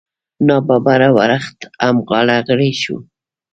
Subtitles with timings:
[0.47, 2.97] نا ببره ورښت هم غاړه غړۍ شو.